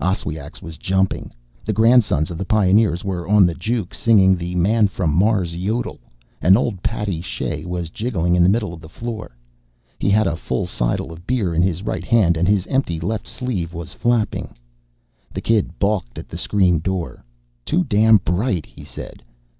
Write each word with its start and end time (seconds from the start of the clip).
Oswiak's 0.00 0.60
was 0.60 0.76
jumping. 0.78 1.30
The 1.64 1.72
Grandsons 1.72 2.32
of 2.32 2.38
the 2.38 2.44
Pioneers 2.44 3.04
were 3.04 3.28
on 3.28 3.46
the 3.46 3.54
juke 3.54 3.94
singing 3.94 4.34
the 4.34 4.56
Man 4.56 4.88
from 4.88 5.12
Mars 5.14 5.54
Yodel 5.54 6.00
and 6.42 6.56
old 6.58 6.82
Paddy 6.82 7.20
Shea 7.20 7.64
was 7.64 7.88
jigging 7.88 8.34
in 8.34 8.42
the 8.42 8.48
middle 8.48 8.74
of 8.74 8.80
the 8.80 8.88
floor. 8.88 9.36
He 10.00 10.10
had 10.10 10.26
a 10.26 10.34
full 10.34 10.66
seidel 10.66 11.12
of 11.12 11.24
beer 11.24 11.54
in 11.54 11.62
his 11.62 11.84
right 11.84 12.04
hand 12.04 12.36
and 12.36 12.48
his 12.48 12.66
empty 12.66 12.98
left 12.98 13.28
sleeve 13.28 13.72
was 13.74 13.92
flapping. 13.92 14.56
The 15.32 15.40
kid 15.40 15.78
balked 15.78 16.18
at 16.18 16.28
the 16.30 16.36
screen 16.36 16.80
door. 16.80 17.24
"Too 17.64 17.84
damn 17.84 18.16
bright," 18.16 18.66
he 18.66 18.82
said. 18.82 19.22